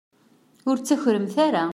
[0.69, 1.63] Ur ttakremt ara.